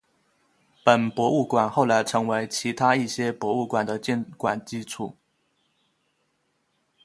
[0.83, 5.15] 本博物馆后来成为其他一些博物馆的建馆基础。